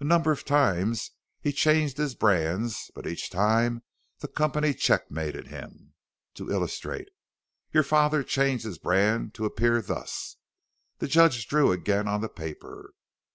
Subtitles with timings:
[0.00, 1.10] "A number of times
[1.42, 3.82] he changed his brands but each time
[4.20, 5.92] the company checkmated him.
[6.36, 7.10] To illustrate:
[7.70, 10.38] Your father changed his brand to appear thus:"
[11.00, 12.94] The judge drew again on the paper.